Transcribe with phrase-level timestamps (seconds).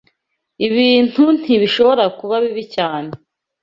[0.67, 3.11] Ibintu ntibishobora kuba bibi cyane.